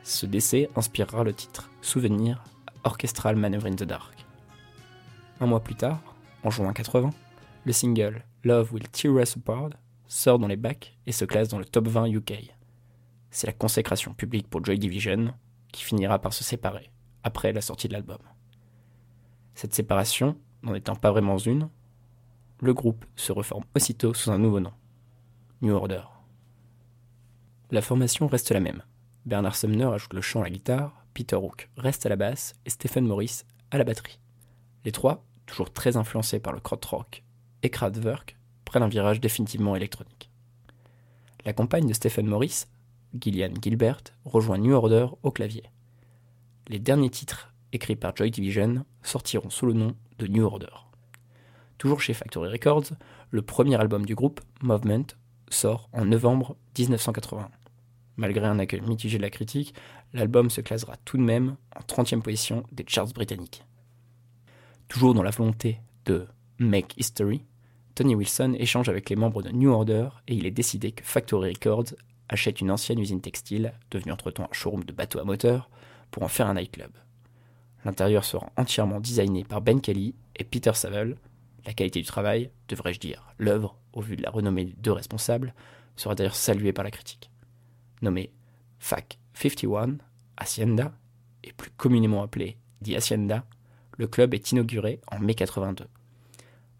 Ce 0.02 0.26
décès 0.26 0.69
inspirera 0.76 1.25
le 1.25 1.32
titre 1.32 1.70
Souvenir 1.81 2.43
Orchestral 2.84 3.37
Maneuver 3.37 3.69
in 3.69 3.75
the 3.75 3.84
Dark. 3.84 4.15
Un 5.38 5.46
mois 5.46 5.60
plus 5.60 5.74
tard, 5.74 6.00
en 6.44 6.50
juin 6.50 6.72
80, 6.72 7.10
le 7.64 7.72
single 7.72 8.24
Love 8.42 8.72
Will 8.72 8.88
Tear 8.88 9.18
Us 9.18 9.36
Apart 9.36 9.70
sort 10.06 10.38
dans 10.38 10.46
les 10.46 10.56
bacs 10.56 10.96
et 11.06 11.12
se 11.12 11.26
classe 11.26 11.48
dans 11.48 11.58
le 11.58 11.66
top 11.66 11.88
20 11.88 12.06
UK. 12.06 12.54
C'est 13.30 13.46
la 13.46 13.52
consécration 13.52 14.14
publique 14.14 14.48
pour 14.48 14.64
Joy 14.64 14.78
Division, 14.78 15.34
qui 15.72 15.84
finira 15.84 16.18
par 16.18 16.32
se 16.32 16.42
séparer 16.42 16.90
après 17.22 17.52
la 17.52 17.60
sortie 17.60 17.88
de 17.88 17.92
l'album. 17.92 18.20
Cette 19.54 19.74
séparation, 19.74 20.38
n'en 20.62 20.74
étant 20.74 20.96
pas 20.96 21.10
vraiment 21.10 21.36
une, 21.36 21.68
le 22.60 22.72
groupe 22.72 23.04
se 23.14 23.32
reforme 23.32 23.64
aussitôt 23.74 24.14
sous 24.14 24.30
un 24.30 24.38
nouveau 24.38 24.60
nom, 24.60 24.72
New 25.60 25.74
Order. 25.74 26.02
La 27.70 27.82
formation 27.82 28.26
reste 28.26 28.52
la 28.52 28.60
même. 28.60 28.82
Bernard 29.26 29.56
Sumner 29.56 29.84
ajoute 29.93 30.14
le 30.14 30.22
chant 30.22 30.40
à 30.40 30.44
la 30.44 30.50
guitare, 30.50 31.05
Peter 31.12 31.36
Hook 31.36 31.69
reste 31.76 32.06
à 32.06 32.08
la 32.08 32.16
basse 32.16 32.55
et 32.64 32.70
Stephen 32.70 33.06
Morris 33.06 33.43
à 33.70 33.76
la 33.76 33.84
batterie. 33.84 34.19
Les 34.86 34.93
trois, 34.93 35.24
toujours 35.46 35.72
très 35.72 35.96
influencés 35.96 36.38
par 36.38 36.52
le 36.52 36.60
krautrock 36.60 37.24
et 37.64 37.70
Kraftwerk, 37.70 38.38
prennent 38.64 38.84
un 38.84 38.88
virage 38.88 39.20
définitivement 39.20 39.74
électronique. 39.74 40.31
La 41.44 41.52
compagne 41.52 41.88
de 41.88 41.93
Stephen 41.93 42.28
Morris, 42.28 42.66
Gillian 43.20 43.52
Gilbert, 43.60 43.98
rejoint 44.24 44.58
New 44.58 44.72
Order 44.72 45.08
au 45.24 45.32
clavier. 45.32 45.64
Les 46.69 46.78
derniers 46.78 47.10
titres 47.10 47.52
écrits 47.72 47.96
par 47.96 48.14
Joy 48.14 48.31
Division 48.31 48.84
sortiront 49.02 49.50
sous 49.50 49.66
le 49.66 49.72
nom 49.72 49.96
de 50.20 50.28
New 50.28 50.44
Order. 50.44 50.72
Toujours 51.78 52.00
chez 52.00 52.14
Factory 52.14 52.48
Records, 52.48 52.93
le 53.32 53.43
premier 53.43 53.74
album 53.81 54.06
du 54.06 54.14
groupe, 54.14 54.40
Movement, 54.62 55.06
sort 55.48 55.88
en 55.94 56.05
novembre 56.05 56.55
1981. 56.78 57.50
Malgré 58.19 58.46
un 58.46 58.60
accueil 58.60 58.82
mitigé 58.82 59.19
de 59.19 59.22
la 59.22 59.31
critique, 59.31 59.74
l'album 60.12 60.48
se 60.48 60.60
classera 60.60 60.96
tout 61.05 61.16
de 61.16 61.24
même 61.24 61.56
en 61.74 61.81
30e 61.81 62.22
position 62.22 62.62
des 62.70 62.84
charts 62.86 63.12
britanniques. 63.12 63.64
Toujours 64.88 65.14
dans 65.14 65.22
la 65.22 65.31
volonté 65.31 65.81
de 66.05 66.26
make 66.58 66.94
history, 66.96 67.44
Tony 67.96 68.14
Wilson 68.14 68.55
échange 68.58 68.88
avec 68.88 69.08
les 69.08 69.16
membres 69.16 69.43
de 69.43 69.50
New 69.50 69.70
Order 69.70 70.08
et 70.28 70.34
il 70.34 70.46
est 70.46 70.50
décidé 70.50 70.93
que 70.93 71.02
Factory 71.02 71.55
Records 71.55 71.94
achète 72.28 72.60
une 72.60 72.70
ancienne 72.70 72.98
usine 72.98 73.20
textile, 73.20 73.72
devenue 73.90 74.12
entre-temps 74.12 74.44
un 74.44 74.52
showroom 74.52 74.84
de 74.84 74.93
bateaux 74.93 75.19
à 75.19 75.24
moteur, 75.24 75.70
pour 76.10 76.22
en 76.22 76.28
faire 76.28 76.46
un 76.46 76.55
nightclub. 76.55 76.90
L'intérieur 77.84 78.24
sera 78.24 78.52
entièrement 78.56 79.00
designé 79.00 79.44
par 79.44 79.60
Ben 79.60 79.81
Kelly 79.81 80.14
et 80.36 80.44
Peter 80.44 80.72
Saville. 80.74 81.16
La 81.64 81.72
qualité 81.72 82.00
du 82.00 82.06
travail, 82.06 82.50
devrais-je 82.69 83.00
dire 83.00 83.32
l'œuvre, 83.38 83.76
au 83.93 84.00
vu 84.00 84.16
de 84.16 84.22
la 84.22 84.31
renommée 84.31 84.66
des 84.66 84.74
deux 84.74 84.93
responsables, 84.93 85.55
sera 85.96 86.14
d'ailleurs 86.14 86.36
saluée 86.36 86.72
par 86.72 86.84
la 86.84 86.90
critique. 86.90 87.31
Nommé 88.02 88.31
FAC 88.78 89.19
51, 89.34 89.96
Hacienda, 90.36 90.93
et 91.44 91.52
plus 91.52 91.70
communément 91.70 92.22
appelé 92.22 92.58
The 92.84 92.90
Hacienda, 92.90 93.46
le 93.96 94.06
club 94.06 94.34
est 94.34 94.53
inauguré 94.53 95.00
en 95.10 95.19
mai 95.19 95.34
82. 95.34 95.86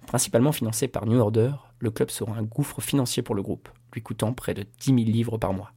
Principalement 0.06 0.52
financé 0.52 0.88
par 0.88 1.06
New 1.06 1.18
Order, 1.18 1.52
le 1.78 1.90
club 1.90 2.11
sera 2.11 2.37
un 2.37 2.42
gouffre 2.42 2.80
financier 2.80 3.23
pour 3.23 3.35
le 3.35 3.42
groupe, 3.42 3.68
lui 3.92 4.02
coûtant 4.02 4.32
près 4.32 4.54
de 4.54 4.64
10 4.80 4.87
000 4.87 4.96
livres 4.99 5.38
par 5.38 5.52
mois. 5.52 5.73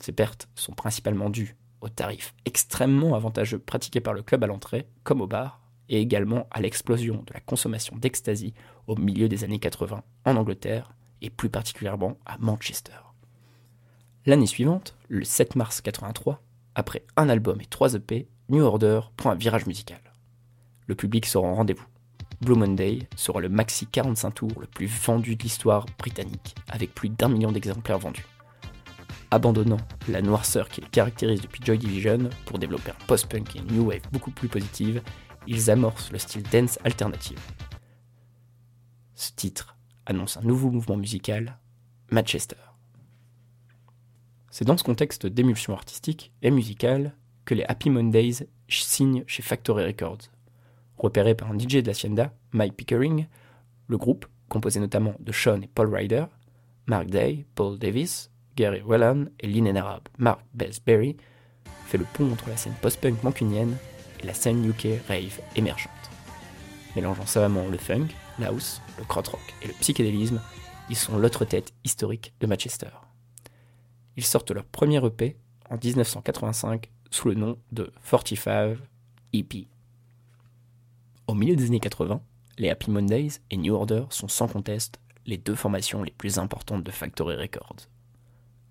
Ces 0.00 0.12
pertes 0.12 0.48
sont 0.54 0.72
principalement 0.72 1.30
dues 1.30 1.56
aux 1.80 1.88
tarifs 1.88 2.34
extrêmement 2.44 3.14
avantageux 3.14 3.58
pratiqués 3.58 4.00
par 4.00 4.14
le 4.14 4.22
club 4.22 4.42
à 4.42 4.46
l'entrée, 4.46 4.88
comme 5.04 5.20
au 5.20 5.26
bar, 5.26 5.60
et 5.88 6.00
également 6.00 6.48
à 6.50 6.60
l'explosion 6.60 7.22
de 7.26 7.32
la 7.34 7.40
consommation 7.40 7.96
d'ecstasy 7.96 8.54
au 8.86 8.96
milieu 8.96 9.28
des 9.28 9.44
années 9.44 9.58
80 9.58 10.02
en 10.24 10.36
Angleterre 10.36 10.94
et 11.20 11.30
plus 11.30 11.50
particulièrement 11.50 12.18
à 12.24 12.38
Manchester. 12.38 12.92
L'année 14.26 14.46
suivante, 14.46 14.96
le 15.08 15.24
7 15.24 15.56
mars 15.56 15.82
83, 15.82 16.42
après 16.74 17.04
un 17.16 17.28
album 17.28 17.60
et 17.60 17.66
trois 17.66 17.94
EP, 17.94 18.26
New 18.48 18.62
Order 18.62 19.00
prend 19.16 19.30
un 19.30 19.34
virage 19.34 19.66
musical. 19.66 20.00
Le 20.86 20.94
public 20.94 21.26
sera 21.26 21.46
en 21.46 21.54
rendez-vous. 21.54 21.86
Blue 22.40 22.56
Monday 22.56 23.08
sera 23.16 23.40
le 23.40 23.48
maxi 23.48 23.86
45 23.86 24.30
tours 24.32 24.60
le 24.60 24.66
plus 24.66 24.86
vendu 24.86 25.36
de 25.36 25.42
l'histoire 25.42 25.86
britannique, 25.98 26.54
avec 26.68 26.94
plus 26.94 27.08
d'un 27.08 27.28
million 27.28 27.52
d'exemplaires 27.52 27.98
vendus. 27.98 28.26
Abandonnant 29.30 29.78
la 30.08 30.20
noirceur 30.20 30.68
qui 30.68 30.80
les 30.80 30.86
caractérise 30.88 31.40
depuis 31.40 31.64
Joy 31.64 31.78
Division 31.78 32.28
pour 32.44 32.58
développer 32.58 32.90
un 32.90 33.06
post-punk 33.06 33.56
et 33.56 33.60
une 33.60 33.72
new 33.72 33.86
wave 33.86 34.02
beaucoup 34.12 34.30
plus 34.30 34.48
positive, 34.48 35.02
ils 35.46 35.70
amorcent 35.70 36.12
le 36.12 36.18
style 36.18 36.42
dance 36.42 36.78
alternative. 36.84 37.40
Ce 39.14 39.32
titre 39.32 39.76
annonce 40.06 40.36
un 40.36 40.42
nouveau 40.42 40.70
mouvement 40.70 40.96
musical, 40.96 41.58
Manchester. 42.10 42.56
C'est 44.50 44.64
dans 44.64 44.76
ce 44.76 44.84
contexte 44.84 45.26
d'émulsion 45.26 45.72
artistique 45.72 46.32
et 46.42 46.50
musicale 46.50 47.16
que 47.44 47.54
les 47.54 47.64
Happy 47.64 47.90
Mondays 47.90 48.46
signent 48.68 49.24
chez 49.26 49.42
Factory 49.42 49.84
Records. 49.84 50.30
Repéré 50.96 51.34
par 51.34 51.50
un 51.50 51.58
DJ 51.58 51.82
de 51.82 51.86
l'Hacienda, 51.86 52.32
Mike 52.52 52.76
Pickering, 52.76 53.26
le 53.88 53.98
groupe, 53.98 54.26
composé 54.48 54.80
notamment 54.80 55.14
de 55.20 55.32
Sean 55.32 55.60
et 55.62 55.68
Paul 55.68 55.94
Ryder, 55.94 56.26
Mark 56.86 57.06
Day, 57.06 57.46
Paul 57.54 57.78
Davis, 57.78 58.30
Gary 58.56 58.82
Whelan 58.82 59.26
et 59.40 59.46
l'inénarrable 59.46 60.10
Mark 60.18 60.40
Bellsbury, 60.54 61.16
fait 61.86 61.98
le 61.98 62.06
pont 62.14 62.30
entre 62.30 62.48
la 62.48 62.56
scène 62.56 62.74
post-punk 62.80 63.22
mancunienne 63.22 63.76
et 64.22 64.26
la 64.26 64.34
scène 64.34 64.64
UK 64.64 65.00
rave 65.08 65.40
émergente. 65.56 65.90
Mélangeant 66.94 67.26
savamment 67.26 67.66
le 67.68 67.78
funk, 67.78 68.08
la 68.38 68.48
house, 68.48 68.80
le 68.98 69.04
krautrock 69.04 69.42
et 69.62 69.66
le 69.66 69.74
psychédélisme, 69.74 70.40
ils 70.88 70.96
sont 70.96 71.18
l'autre 71.18 71.44
tête 71.44 71.72
historique 71.82 72.34
de 72.40 72.46
Manchester. 72.46 72.90
Ils 74.16 74.24
sortent 74.24 74.52
leur 74.52 74.64
premier 74.64 75.04
EP 75.04 75.36
en 75.70 75.76
1985 75.82 76.90
sous 77.10 77.28
le 77.28 77.34
nom 77.34 77.58
de 77.72 77.92
45 78.08 78.76
EP. 79.32 79.66
Au 81.26 81.32
milieu 81.32 81.56
des 81.56 81.66
années 81.66 81.80
80, 81.80 82.20
les 82.58 82.68
Happy 82.68 82.90
Mondays 82.90 83.40
et 83.50 83.56
New 83.56 83.74
Order 83.74 84.04
sont 84.10 84.28
sans 84.28 84.46
conteste 84.46 85.00
les 85.24 85.38
deux 85.38 85.54
formations 85.54 86.02
les 86.02 86.12
plus 86.12 86.38
importantes 86.38 86.84
de 86.84 86.90
Factory 86.90 87.34
Records. 87.36 87.88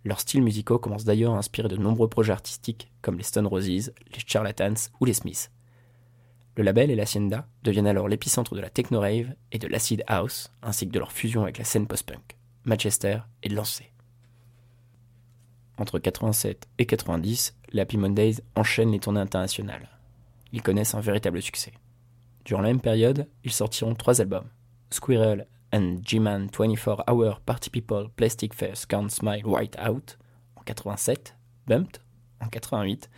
Leurs 0.05 0.19
styles 0.19 0.43
musicaux 0.43 0.77
commencent 0.77 1.03
d'ailleurs 1.03 1.33
à 1.33 1.39
inspirer 1.39 1.67
de 1.67 1.77
nombreux 1.77 2.09
projets 2.09 2.31
artistiques 2.31 2.91
comme 3.01 3.17
les 3.17 3.23
Stone 3.23 3.47
Roses, 3.47 3.91
les 4.13 4.19
Charlatans 4.27 4.75
ou 4.99 5.05
les 5.05 5.13
Smiths. 5.13 5.49
Le 6.55 6.63
label 6.63 6.91
et 6.91 6.95
l'Hacienda 6.95 7.47
deviennent 7.63 7.87
alors 7.87 8.07
l'épicentre 8.07 8.53
de 8.53 8.61
la 8.61 8.69
techno-rave 8.69 9.33
et 9.51 9.57
de 9.57 9.67
l'acid 9.67 10.03
house, 10.05 10.51
ainsi 10.61 10.87
que 10.87 10.93
de 10.93 10.99
leur 10.99 11.11
fusion 11.11 11.41
avec 11.41 11.57
la 11.57 11.63
scène 11.63 11.87
post-punk. 11.87 12.37
Manchester 12.65 13.19
est 13.41 13.49
lancé. 13.49 13.91
Entre 15.79 15.97
87 15.97 16.67
et 16.77 16.85
90, 16.85 17.55
les 17.71 17.81
Happy 17.81 17.97
Mondays 17.97 18.35
enchaînent 18.55 18.91
les 18.91 18.99
tournées 18.99 19.21
internationales. 19.21 19.89
Ils 20.51 20.61
connaissent 20.61 20.93
un 20.93 21.01
véritable 21.01 21.41
succès. 21.41 21.73
Durant 22.45 22.61
la 22.61 22.69
même 22.69 22.81
période, 22.81 23.27
ils 23.43 23.51
sortiront 23.51 23.95
trois 23.95 24.19
albums 24.21 24.49
Squirrel 24.89 25.47
and 25.73 25.97
G-Man 26.03 26.49
24 26.51 27.05
Hour 27.09 27.39
Party 27.39 27.69
People 27.69 28.09
Plastic 28.15 28.53
Face 28.53 28.85
Can't 28.85 29.09
Smile 29.09 29.45
White 29.45 29.77
Out 29.79 30.17
en 30.55 30.61
87, 30.63 31.35
Bumped 31.67 32.01
en 32.41 32.47
88, 32.49 33.09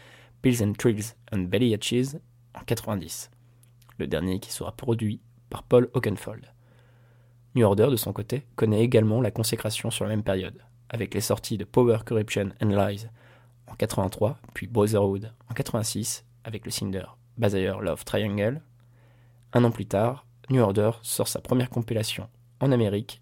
Pills 0.42 0.64
and 0.64 0.74
Trills 0.74 1.16
and 1.32 1.50
Belly 1.50 1.76
Cheese 1.82 2.20
en 2.54 2.64
90. 2.64 3.32
Le 3.98 4.08
dernier 4.08 4.40
qui 4.40 4.52
sera 4.52 4.72
produit 4.72 5.22
par 5.50 5.64
Paul 5.64 5.90
Oakenfold. 5.94 6.46
New 7.56 7.66
Order, 7.66 7.88
de 7.90 7.96
son 7.96 8.14
côté, 8.14 8.46
connaît 8.56 8.84
également 8.84 9.22
la 9.22 9.32
consécration 9.32 9.90
sur 9.90 10.06
la 10.06 10.10
même 10.10 10.24
période, 10.24 10.62
avec 10.90 11.14
les 11.14 11.22
sorties 11.22 11.58
de 11.58 11.64
Power, 11.64 12.00
Corruption 12.06 12.50
and 12.62 12.68
Lies 12.68 13.08
en 13.68 13.76
83, 13.76 14.38
puis 14.54 14.68
Brotherhood 14.68 15.32
en 15.50 15.54
86, 15.54 16.26
avec 16.44 16.66
le 16.66 16.72
single 16.72 17.08
Bazaar 17.38 17.82
Love 17.82 18.04
Triangle. 18.04 18.62
Un 19.58 19.64
an 19.64 19.72
plus 19.72 19.86
tard, 19.86 20.26
New 20.50 20.62
Order 20.62 20.92
sort 21.02 21.30
sa 21.30 21.40
première 21.40 21.70
compilation 21.70 22.28
en 22.60 22.74
Amérique, 22.74 23.22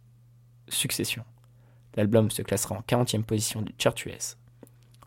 Succession. 0.68 1.24
L'album 1.96 2.32
se 2.32 2.42
classera 2.42 2.76
en 2.76 2.82
40e 2.82 3.22
position 3.22 3.62
du 3.62 3.72
chart 3.78 4.04
US. 4.08 4.36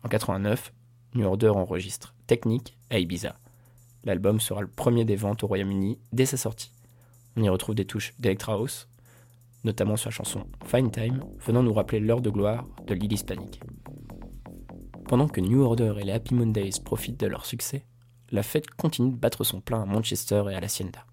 En 0.05 0.07
89, 0.07 0.71
New 1.15 1.27
Order 1.27 1.49
enregistre 1.49 2.15
Technique 2.27 2.77
à 2.89 2.99
Ibiza. 2.99 3.35
L'album 4.05 4.39
sera 4.39 4.61
le 4.61 4.69
premier 4.69 5.03
des 5.03 5.17
ventes 5.17 5.43
au 5.43 5.47
Royaume-Uni 5.47 5.99
dès 6.13 6.25
sa 6.25 6.37
sortie. 6.37 6.71
On 7.35 7.43
y 7.43 7.49
retrouve 7.49 7.75
des 7.75 7.83
touches 7.83 8.13
d'Electra 8.19 8.53
House, 8.53 8.87
notamment 9.65 9.97
sur 9.97 10.09
la 10.09 10.15
chanson 10.15 10.47
Fine 10.63 10.91
Time, 10.91 11.25
venant 11.45 11.61
nous 11.61 11.73
rappeler 11.73 11.99
l'heure 11.99 12.21
de 12.21 12.29
gloire 12.29 12.65
de 12.85 12.93
l'île 12.93 13.11
hispanique. 13.11 13.59
Pendant 15.09 15.27
que 15.27 15.41
New 15.41 15.61
Order 15.61 15.95
et 15.99 16.05
les 16.05 16.13
Happy 16.13 16.35
Mondays 16.35 16.79
profitent 16.85 17.19
de 17.19 17.27
leur 17.27 17.45
succès, 17.45 17.83
la 18.31 18.43
fête 18.43 18.69
continue 18.69 19.11
de 19.11 19.17
battre 19.17 19.43
son 19.43 19.59
plein 19.59 19.81
à 19.81 19.85
Manchester 19.85 20.45
et 20.49 20.55
à 20.55 20.61
la 20.61 20.69
Sienda. 20.69 21.05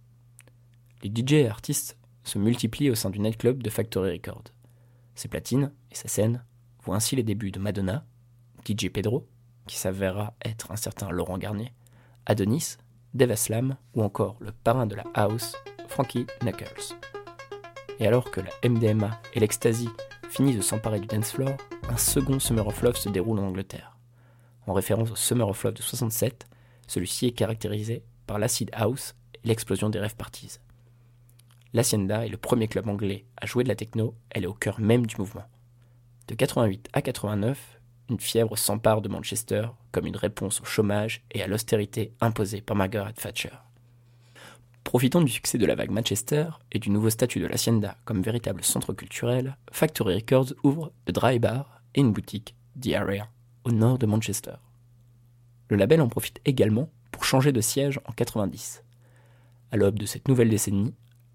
Les 1.04 1.10
DJ 1.10 1.34
et 1.34 1.48
artistes 1.48 1.98
se 2.22 2.38
multiplient 2.38 2.88
au 2.88 2.94
sein 2.94 3.10
du 3.10 3.20
nightclub 3.20 3.62
de 3.62 3.68
Factory 3.68 4.12
Records. 4.12 4.44
Ses 5.14 5.28
platines 5.28 5.70
et 5.90 5.94
sa 5.94 6.08
scène 6.08 6.42
voient 6.82 6.96
ainsi 6.96 7.14
les 7.14 7.22
débuts 7.22 7.50
de 7.50 7.58
Madonna, 7.58 8.06
DJ 8.66 8.88
Pedro, 8.88 9.28
qui 9.66 9.76
s'avérera 9.76 10.32
être 10.42 10.70
un 10.70 10.76
certain 10.76 11.10
Laurent 11.10 11.36
Garnier, 11.36 11.74
Adonis, 12.24 12.78
Dave 13.12 13.32
Aslam 13.32 13.76
ou 13.94 14.02
encore 14.02 14.38
le 14.40 14.50
parrain 14.50 14.86
de 14.86 14.94
la 14.94 15.04
house, 15.12 15.54
Frankie 15.88 16.26
Knuckles. 16.40 16.94
Et 18.00 18.06
alors 18.06 18.30
que 18.30 18.40
la 18.40 18.50
MDMA 18.66 19.20
et 19.34 19.40
l'ecstasy 19.40 19.90
finissent 20.30 20.56
de 20.56 20.62
s'emparer 20.62 21.00
du 21.00 21.06
dance 21.06 21.32
floor, 21.32 21.54
un 21.90 21.98
second 21.98 22.38
Summer 22.38 22.66
of 22.66 22.80
Love 22.80 22.96
se 22.96 23.10
déroule 23.10 23.40
en 23.40 23.48
Angleterre. 23.48 23.98
En 24.66 24.72
référence 24.72 25.10
au 25.10 25.16
Summer 25.16 25.46
of 25.46 25.62
Love 25.64 25.74
de 25.74 25.82
67, 25.82 26.46
celui-ci 26.86 27.26
est 27.26 27.32
caractérisé 27.32 28.02
par 28.26 28.38
l'acid 28.38 28.70
house 28.72 29.14
et 29.34 29.48
l'explosion 29.48 29.90
des 29.90 30.00
rêves 30.00 30.16
parties. 30.16 30.60
L'Hacienda 31.74 32.24
est 32.24 32.28
le 32.28 32.36
premier 32.36 32.68
club 32.68 32.88
anglais 32.88 33.24
à 33.36 33.46
jouer 33.46 33.64
de 33.64 33.68
la 33.68 33.74
techno, 33.74 34.14
elle 34.30 34.44
est 34.44 34.46
au 34.46 34.54
cœur 34.54 34.78
même 34.78 35.06
du 35.06 35.16
mouvement. 35.18 35.42
De 36.28 36.36
88 36.36 36.88
à 36.92 37.02
89, 37.02 37.80
une 38.10 38.20
fièvre 38.20 38.56
s'empare 38.56 39.02
de 39.02 39.08
Manchester 39.08 39.66
comme 39.90 40.06
une 40.06 40.16
réponse 40.16 40.60
au 40.60 40.64
chômage 40.64 41.24
et 41.32 41.42
à 41.42 41.48
l'austérité 41.48 42.12
imposée 42.20 42.60
par 42.60 42.76
Margaret 42.76 43.14
Thatcher. 43.14 43.50
Profitant 44.84 45.20
du 45.20 45.32
succès 45.32 45.58
de 45.58 45.66
la 45.66 45.74
vague 45.74 45.90
Manchester 45.90 46.46
et 46.70 46.78
du 46.78 46.90
nouveau 46.90 47.10
statut 47.10 47.40
de 47.40 47.48
l'Hacienda 47.48 47.96
comme 48.04 48.22
véritable 48.22 48.62
centre 48.62 48.92
culturel, 48.92 49.56
Factory 49.72 50.14
Records 50.14 50.54
ouvre 50.62 50.92
The 51.06 51.10
Dry 51.10 51.40
Bar 51.40 51.82
et 51.96 52.02
une 52.02 52.12
boutique, 52.12 52.54
The 52.80 52.92
Area, 52.92 53.26
au 53.64 53.72
nord 53.72 53.98
de 53.98 54.06
Manchester. 54.06 54.54
Le 55.70 55.76
label 55.76 56.00
en 56.00 56.08
profite 56.08 56.40
également 56.44 56.88
pour 57.10 57.24
changer 57.24 57.50
de 57.50 57.60
siège 57.60 57.98
en 58.04 58.12
90. 58.12 58.84
À 59.72 59.76
l'aube 59.76 59.98
de 59.98 60.06
cette 60.06 60.28
nouvelle 60.28 60.50
décennie, 60.50 60.94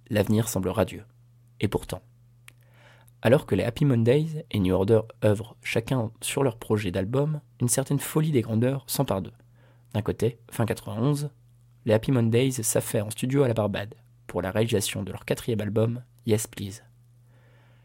l'avenir 0.09 0.47
semble 0.47 0.69
radieux. 0.69 1.03
Et 1.59 1.67
pourtant. 1.67 2.01
Alors 3.21 3.45
que 3.45 3.55
les 3.55 3.63
Happy 3.63 3.83
Mondays 3.85 4.45
et 4.49 4.59
New 4.59 4.73
Order 4.73 5.01
œuvrent 5.23 5.55
chacun 5.61 6.11
sur 6.21 6.43
leur 6.43 6.57
projet 6.57 6.91
d'album, 6.91 7.41
une 7.59 7.67
certaine 7.67 7.99
folie 7.99 8.31
des 8.31 8.41
grandeurs 8.41 8.85
s'empare 8.87 9.21
d'eux. 9.21 9.33
D'un 9.93 10.01
côté, 10.01 10.39
fin 10.49 10.65
91, 10.65 11.29
les 11.85 11.93
Happy 11.93 12.11
Mondays 12.11 12.63
s'affairent 12.63 13.07
en 13.07 13.11
studio 13.11 13.43
à 13.43 13.47
la 13.47 13.53
Barbade 13.53 13.95
pour 14.27 14.41
la 14.41 14.51
réalisation 14.51 15.03
de 15.03 15.11
leur 15.11 15.25
quatrième 15.25 15.59
album, 15.59 16.01
Yes 16.25 16.47
Please. 16.47 16.83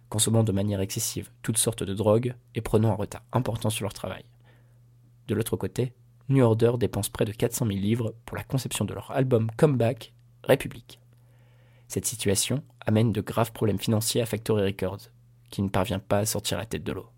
Consommant 0.09 0.45
de 0.45 0.53
manière 0.53 0.81
excessive 0.81 1.31
toutes 1.43 1.59
sortes 1.59 1.83
de 1.83 1.95
drogues 1.95 2.35
et 2.55 2.61
prenant 2.61 2.91
un 2.91 2.97
retard 2.97 3.25
important 3.33 3.71
sur 3.71 3.85
leur 3.85 3.95
travail. 3.95 4.25
De 5.27 5.35
l'autre 5.35 5.57
côté, 5.57 5.95
New 6.29 6.45
Order 6.45 6.75
dépense 6.79 7.09
près 7.09 7.25
de 7.25 7.33
400 7.33 7.67
000 7.67 7.79
livres 7.79 8.15
pour 8.25 8.37
la 8.37 8.45
conception 8.45 8.85
de 8.85 8.95
leur 8.95 9.11
album 9.11 9.51
Comeback, 9.57 10.13
République. 10.45 11.01
Cette 11.89 12.07
situation 12.07 12.63
amène 12.81 13.13
de 13.13 13.21
graves 13.21 13.53
problèmes 13.53 13.79
financiers 13.79 14.23
à 14.23 14.27
Factory 14.27 14.65
Records, 14.65 15.11
qui 15.51 15.63
ne 15.63 15.69
parvient 15.69 15.99
pas 15.99 16.19
à 16.19 16.27
sortir 16.27 16.59
la 16.59 16.67
tête 16.67 16.85
de 16.85 16.93
l'eau. 16.93 17.09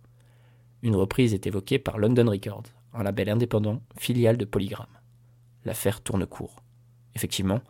Une 0.82 0.96
reprise 0.96 1.34
est 1.34 1.46
évoquée 1.46 1.78
par 1.78 1.98
London 1.98 2.28
Records, 2.28 2.64
un 2.92 3.02
label 3.02 3.30
indépendant, 3.30 3.80
filiale 3.96 4.36
de 4.36 4.44
Polygram. 4.44 4.86
L'affaire 5.64 6.00
tourne 6.00 6.26
court. 6.26 6.56
Effectivement, 7.14 7.60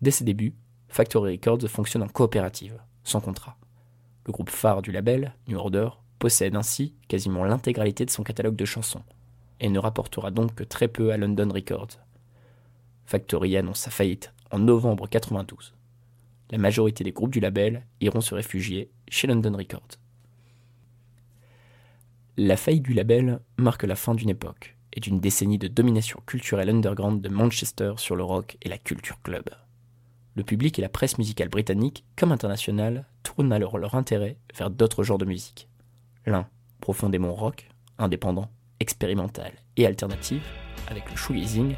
dès 0.00 0.10
ses 0.10 0.24
débuts, 0.24 0.54
Factory 0.88 1.32
Records 1.32 1.68
fonctionne 1.68 2.02
en 2.02 2.08
coopérative, 2.08 2.80
sans 3.04 3.20
contrat. 3.20 3.56
Le 4.26 4.32
groupe 4.32 4.50
phare 4.50 4.82
du 4.82 4.92
label, 4.92 5.34
New 5.48 5.58
Order, 5.58 5.88
possède 6.18 6.54
ainsi 6.54 6.94
quasiment 7.08 7.44
l'intégralité 7.44 8.04
de 8.04 8.10
son 8.10 8.22
catalogue 8.22 8.56
de 8.56 8.64
chansons, 8.64 9.02
et 9.58 9.68
ne 9.68 9.78
rapportera 9.78 10.30
donc 10.30 10.54
que 10.54 10.64
très 10.64 10.88
peu 10.88 11.12
à 11.12 11.16
London 11.16 11.48
Records. 11.52 11.98
Factory 13.06 13.56
annonce 13.56 13.80
sa 13.80 13.90
faillite 13.90 14.32
en 14.50 14.60
novembre 14.60 15.08
92 15.08 15.74
la 16.52 16.58
majorité 16.58 17.02
des 17.02 17.12
groupes 17.12 17.32
du 17.32 17.40
label 17.40 17.86
iront 18.00 18.20
se 18.20 18.34
réfugier 18.34 18.90
chez 19.08 19.26
London 19.26 19.56
Records. 19.56 19.88
La 22.36 22.58
faillite 22.58 22.82
du 22.82 22.92
label 22.92 23.40
marque 23.56 23.84
la 23.84 23.96
fin 23.96 24.14
d'une 24.14 24.28
époque 24.28 24.76
et 24.92 25.00
d'une 25.00 25.18
décennie 25.18 25.58
de 25.58 25.68
domination 25.68 26.20
culturelle 26.26 26.68
underground 26.68 27.22
de 27.22 27.28
Manchester 27.30 27.94
sur 27.96 28.16
le 28.16 28.22
rock 28.22 28.58
et 28.62 28.68
la 28.68 28.78
culture 28.78 29.20
club. 29.22 29.44
le 30.34 30.44
public 30.44 30.78
et 30.78 30.82
la 30.82 30.88
presse 30.88 31.18
musicale 31.18 31.50
britannique 31.50 32.04
comme 32.16 32.32
internationale 32.32 33.06
tournent 33.22 33.52
alors 33.52 33.76
leur 33.76 33.94
intérêt 33.94 34.38
vers 34.56 34.70
d'autres 34.70 35.02
genres 35.02 35.18
de 35.18 35.26
musique. 35.26 35.68
L'un, 36.24 36.48
profondément 36.80 37.34
rock, 37.34 37.68
indépendant, 37.98 38.48
expérimental 38.80 39.52
et 39.76 39.86
alternatif, 39.86 40.42
avec 40.88 41.10
le 41.10 41.16
shoegazing, 41.16 41.74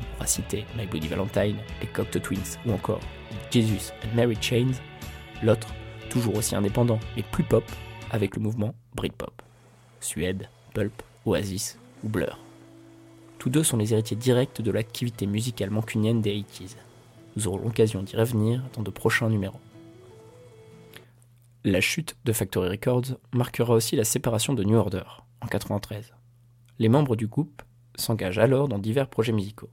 on 0.00 0.14
pourra 0.14 0.26
citer 0.28 0.64
My 0.76 0.86
Bloody 0.86 1.08
Valentine, 1.08 1.56
les 1.80 1.88
Cocteau 1.88 2.20
Twins 2.20 2.58
ou 2.64 2.72
encore 2.72 3.00
Jesus 3.50 3.92
and 4.04 4.14
Mary 4.14 4.36
Chains, 4.40 4.72
l'autre, 5.42 5.68
toujours 6.08 6.36
aussi 6.36 6.54
indépendant 6.54 7.00
mais 7.16 7.22
plus 7.22 7.44
pop, 7.44 7.64
avec 8.10 8.36
le 8.36 8.42
mouvement 8.42 8.74
Britpop. 8.94 9.42
Suède, 10.00 10.48
Pulp, 10.74 11.02
Oasis 11.26 11.78
ou 12.02 12.08
Blur. 12.08 12.38
Tous 13.38 13.50
deux 13.50 13.62
sont 13.62 13.76
les 13.76 13.92
héritiers 13.92 14.16
directs 14.16 14.60
de 14.60 14.70
l'activité 14.70 15.26
musicale 15.26 15.70
mancunienne 15.70 16.20
des 16.20 16.34
80s. 16.34 16.76
Nous 17.36 17.48
aurons 17.48 17.58
l'occasion 17.58 18.02
d'y 18.02 18.16
revenir 18.16 18.62
dans 18.74 18.82
de 18.82 18.90
prochains 18.90 19.28
numéros. 19.28 19.60
La 21.64 21.80
chute 21.80 22.16
de 22.24 22.32
Factory 22.32 22.70
Records 22.70 23.18
marquera 23.32 23.74
aussi 23.74 23.94
la 23.96 24.04
séparation 24.04 24.54
de 24.54 24.64
New 24.64 24.76
Order 24.76 25.04
en 25.40 25.46
1993. 25.46 26.14
Les 26.78 26.88
membres 26.88 27.16
du 27.16 27.26
groupe 27.26 27.62
s'engagent 27.94 28.38
alors 28.38 28.68
dans 28.68 28.78
divers 28.78 29.08
projets 29.08 29.32
musicaux. 29.32 29.70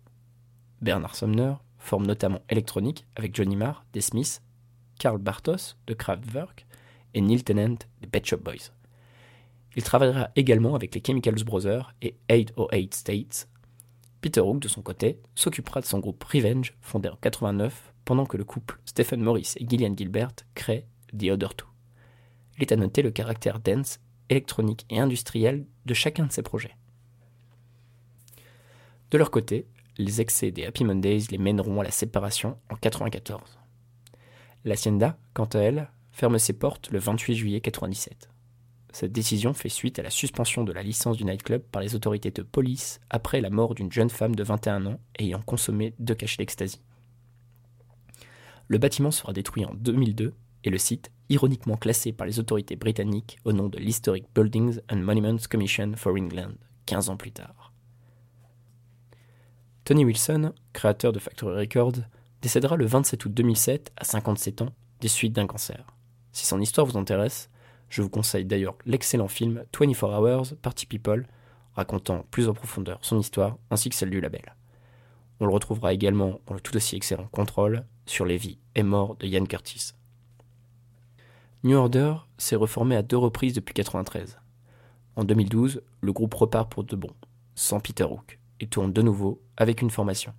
Bernard 0.81 1.15
Sumner 1.15 1.53
forme 1.87 2.05
notamment 2.05 2.41
Electronic 2.49 3.05
avec 3.15 3.35
Johnny 3.35 3.55
Marr 3.55 3.85
des 3.93 4.01
Smiths, 4.01 4.41
Karl 4.99 5.17
Bartos 5.17 5.75
de 5.87 5.93
Kraftwerk 5.93 6.67
et 7.13 7.21
Neil 7.21 7.43
Tennant 7.43 7.77
des 8.01 8.07
Pet 8.07 8.25
Shop 8.25 8.37
Boys. 8.37 8.71
Il 9.75 9.83
travaillera 9.83 10.29
également 10.35 10.75
avec 10.75 10.93
les 10.93 11.03
Chemicals 11.05 11.43
Brothers 11.45 11.93
et 12.01 12.15
808 12.29 12.93
States. 12.93 13.47
Peter 14.21 14.41
Hook, 14.41 14.59
de 14.59 14.67
son 14.67 14.81
côté, 14.81 15.19
s'occupera 15.35 15.81
de 15.81 15.85
son 15.85 15.99
groupe 15.99 16.23
Revenge, 16.23 16.75
fondé 16.81 17.09
en 17.09 17.15
89, 17.15 17.93
pendant 18.03 18.25
que 18.25 18.37
le 18.37 18.43
couple 18.43 18.79
Stephen 18.85 19.21
Morris 19.21 19.53
et 19.57 19.67
Gillian 19.67 19.95
Gilbert 19.95 20.31
crée 20.55 20.87
The 21.17 21.29
Other 21.31 21.55
Two. 21.55 21.67
Il 22.57 22.63
est 22.63 22.71
à 22.71 22.75
noter 22.75 23.01
le 23.01 23.11
caractère 23.11 23.59
dense, 23.59 23.99
électronique 24.29 24.85
et 24.89 24.99
industriel 24.99 25.65
de 25.85 25.93
chacun 25.93 26.25
de 26.25 26.31
ces 26.31 26.41
projets. 26.41 26.75
De 29.11 29.17
leur 29.17 29.31
côté, 29.31 29.67
les 29.97 30.21
excès 30.21 30.51
des 30.51 30.65
Happy 30.65 30.83
Mondays 30.83 31.25
les 31.31 31.37
mèneront 31.37 31.81
à 31.81 31.83
la 31.83 31.91
séparation 31.91 32.57
en 32.69 32.75
94. 32.75 33.59
L'Hacienda, 34.65 35.17
quant 35.33 35.45
à 35.45 35.59
elle, 35.59 35.89
ferme 36.11 36.39
ses 36.39 36.53
portes 36.53 36.91
le 36.91 36.99
28 36.99 37.35
juillet 37.35 37.61
97. 37.61 38.29
Cette 38.91 39.11
décision 39.11 39.53
fait 39.53 39.69
suite 39.69 39.99
à 39.99 40.03
la 40.03 40.09
suspension 40.09 40.63
de 40.63 40.71
la 40.71 40.81
licence 40.81 41.17
du 41.17 41.25
nightclub 41.25 41.61
par 41.61 41.81
les 41.81 41.93
autorités 41.93 42.31
de 42.31 42.41
police 42.41 42.99
après 43.09 43.41
la 43.41 43.49
mort 43.49 43.75
d'une 43.75 43.91
jeune 43.91 44.09
femme 44.09 44.35
de 44.35 44.43
21 44.43 44.85
ans 44.87 44.99
ayant 45.19 45.41
consommé 45.41 45.93
deux 45.99 46.15
cachets 46.15 46.37
d'ecstasy. 46.37 46.81
Le 48.67 48.77
bâtiment 48.77 49.11
sera 49.11 49.33
détruit 49.33 49.65
en 49.65 49.73
2002 49.75 50.33
et 50.63 50.69
le 50.69 50.77
site, 50.77 51.11
ironiquement 51.29 51.77
classé 51.77 52.11
par 52.11 52.27
les 52.27 52.39
autorités 52.39 52.75
britanniques 52.75 53.37
au 53.45 53.53
nom 53.53 53.69
de 53.69 53.77
l'Historic 53.77 54.25
Buildings 54.33 54.79
and 54.91 54.97
Monuments 54.97 55.47
Commission 55.49 55.93
for 55.95 56.13
England, 56.13 56.55
15 56.87 57.09
ans 57.09 57.17
plus 57.17 57.31
tard. 57.31 57.66
Tony 59.87 60.03
Wilson, 60.03 60.51
créateur 60.73 61.13
de 61.13 61.19
Factory 61.19 61.59
Records, 61.61 62.03
décédera 62.41 62.75
le 62.75 62.85
27 62.85 63.23
août 63.23 63.33
2007 63.33 63.93
à 63.95 64.03
57 64.03 64.61
ans 64.63 64.73
des 64.99 65.07
suites 65.07 65.31
d'un 65.31 65.47
cancer. 65.47 65.85
Si 66.33 66.45
son 66.45 66.59
histoire 66.59 66.85
vous 66.85 66.97
intéresse, 66.97 67.49
je 67.87 68.01
vous 68.01 68.09
conseille 68.09 68.43
d'ailleurs 68.43 68.75
l'excellent 68.85 69.29
film 69.29 69.63
24 69.73 70.03
Hours 70.03 70.57
Party 70.61 70.87
People, 70.87 71.25
racontant 71.73 72.25
plus 72.31 72.49
en 72.49 72.53
profondeur 72.53 72.99
son 73.01 73.17
histoire 73.17 73.55
ainsi 73.71 73.89
que 73.89 73.95
celle 73.95 74.09
du 74.09 74.19
label. 74.19 74.57
On 75.39 75.45
le 75.45 75.53
retrouvera 75.53 75.93
également 75.93 76.41
dans 76.47 76.55
le 76.55 76.59
tout 76.59 76.75
aussi 76.75 76.97
excellent 76.97 77.29
Control 77.31 77.85
sur 78.05 78.25
les 78.25 78.35
vies 78.35 78.59
et 78.75 78.83
morts 78.83 79.15
de 79.15 79.25
Ian 79.25 79.45
Curtis. 79.45 79.93
New 81.63 81.77
Order 81.77 82.15
s'est 82.37 82.57
reformé 82.57 82.97
à 82.97 83.03
deux 83.03 83.15
reprises 83.15 83.53
depuis 83.53 83.71
1993. 83.71 84.37
En 85.15 85.23
2012, 85.23 85.81
le 86.01 86.11
groupe 86.11 86.33
repart 86.33 86.69
pour 86.69 86.83
de 86.83 86.97
bon, 86.97 87.11
sans 87.55 87.79
Peter 87.79 88.03
Hook, 88.03 88.37
et 88.59 88.67
tourne 88.67 88.93
de 88.93 89.01
nouveau 89.01 89.41
avec 89.57 89.81
une 89.81 89.89
formation. 89.89 90.33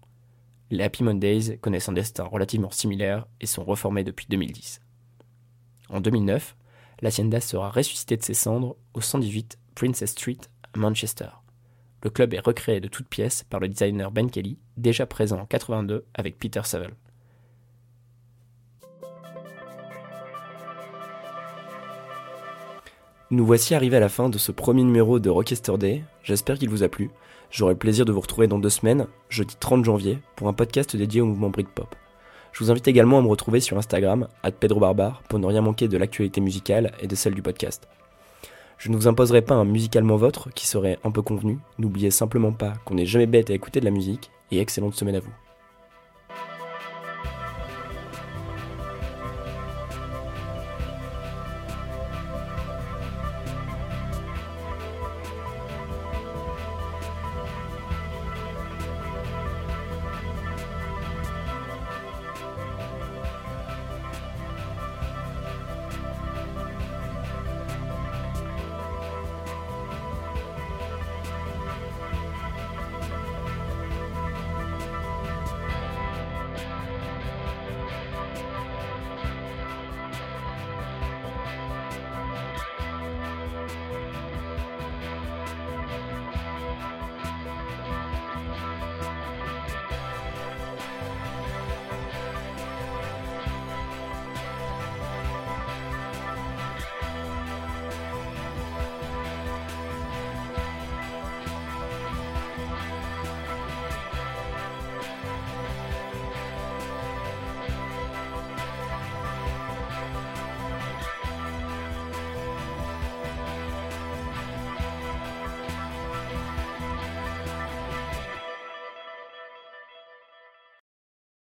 Les 0.70 0.84
Happy 0.84 1.02
Mondays 1.02 1.58
connaissent 1.58 1.88
un 1.88 1.94
destin 1.94 2.24
relativement 2.24 2.70
similaire 2.70 3.26
et 3.40 3.46
sont 3.46 3.64
reformés 3.64 4.04
depuis 4.04 4.26
2010. 4.28 4.80
En 5.88 6.00
2009, 6.00 6.56
l'Hacienda 7.00 7.40
sera 7.40 7.70
ressuscité 7.70 8.16
de 8.16 8.22
ses 8.22 8.34
cendres 8.34 8.76
au 8.94 9.00
118 9.00 9.58
Princess 9.74 10.10
Street 10.10 10.38
à 10.74 10.78
Manchester. 10.78 11.28
Le 12.02 12.10
club 12.10 12.34
est 12.34 12.44
recréé 12.44 12.80
de 12.80 12.88
toutes 12.88 13.08
pièces 13.08 13.44
par 13.44 13.60
le 13.60 13.68
designer 13.68 14.10
Ben 14.10 14.30
Kelly, 14.30 14.58
déjà 14.76 15.06
présent 15.06 15.40
en 15.40 15.46
82 15.46 16.04
avec 16.14 16.38
Peter 16.38 16.60
Saville. 16.64 16.94
Nous 23.30 23.44
voici 23.44 23.74
arrivés 23.74 23.98
à 23.98 24.00
la 24.00 24.08
fin 24.08 24.30
de 24.30 24.38
ce 24.38 24.52
premier 24.52 24.84
numéro 24.84 25.18
de 25.18 25.28
Rockester 25.28 25.76
Day. 25.76 26.02
J'espère 26.22 26.58
qu'il 26.58 26.70
vous 26.70 26.82
a 26.82 26.88
plu. 26.88 27.10
J'aurai 27.50 27.72
le 27.72 27.78
plaisir 27.78 28.04
de 28.04 28.12
vous 28.12 28.20
retrouver 28.20 28.46
dans 28.46 28.58
deux 28.58 28.68
semaines, 28.68 29.06
jeudi 29.30 29.56
30 29.58 29.84
janvier, 29.84 30.18
pour 30.36 30.48
un 30.48 30.52
podcast 30.52 30.94
dédié 30.94 31.22
au 31.22 31.26
mouvement 31.26 31.48
Britpop. 31.48 31.94
Je 32.52 32.62
vous 32.62 32.70
invite 32.70 32.88
également 32.88 33.18
à 33.18 33.22
me 33.22 33.28
retrouver 33.28 33.60
sur 33.60 33.78
Instagram, 33.78 34.28
@pedrobarbar, 34.60 35.22
pour 35.28 35.38
ne 35.38 35.46
rien 35.46 35.62
manquer 35.62 35.88
de 35.88 35.96
l'actualité 35.96 36.40
musicale 36.40 36.92
et 37.00 37.06
de 37.06 37.14
celle 37.14 37.34
du 37.34 37.42
podcast. 37.42 37.88
Je 38.76 38.90
ne 38.90 38.96
vous 38.96 39.08
imposerai 39.08 39.42
pas 39.42 39.54
un 39.54 39.64
musicalement 39.64 40.16
vôtre 40.16 40.50
qui 40.54 40.66
serait 40.66 40.98
un 41.04 41.10
peu 41.10 41.22
convenu. 41.22 41.58
N'oubliez 41.78 42.10
simplement 42.10 42.52
pas 42.52 42.74
qu'on 42.84 42.94
n'est 42.94 43.06
jamais 43.06 43.26
bête 43.26 43.50
à 43.50 43.54
écouter 43.54 43.80
de 43.80 43.86
la 43.86 43.90
musique 43.90 44.30
et 44.52 44.60
excellente 44.60 44.94
semaine 44.94 45.16
à 45.16 45.20
vous. 45.20 45.47